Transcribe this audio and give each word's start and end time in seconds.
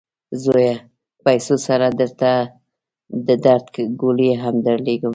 زویه! 0.43 0.75
پیسو 1.25 1.55
سره 1.67 1.87
درته 1.99 2.31
د 3.27 3.29
درد 3.45 3.65
ګولۍ 4.01 4.31
هم 4.43 4.55
درلیږم. 4.65 5.09